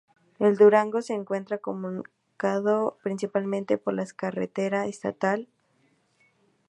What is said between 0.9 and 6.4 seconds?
se encuentra comunicado principalmente por la carretera estatal No.